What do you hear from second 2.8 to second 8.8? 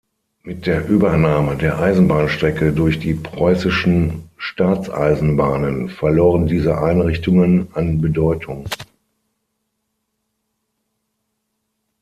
die Preußischen Staatseisenbahnen verloren diese Einrichtungen an Bedeutung.